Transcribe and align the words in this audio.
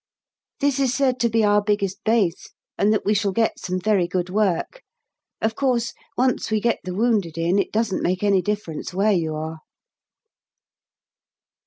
This 0.61 0.79
is 0.79 0.95
said 0.95 1.19
to 1.19 1.29
be 1.29 1.43
our 1.45 1.61
biggest 1.61 2.03
base, 2.03 2.53
and 2.75 2.91
that 2.91 3.05
we 3.05 3.13
shall 3.13 3.31
get 3.31 3.59
some 3.59 3.79
very 3.79 4.07
good 4.07 4.31
work. 4.31 4.81
Of 5.39 5.53
course, 5.53 5.93
once 6.17 6.49
we 6.49 6.59
get 6.59 6.79
the 6.83 6.95
wounded 6.95 7.37
in 7.37 7.59
it 7.59 7.71
doesn't 7.71 8.01
make 8.01 8.23
any 8.23 8.41
difference 8.41 8.95
where 8.95 9.13
you 9.13 9.35
are. 9.35 9.59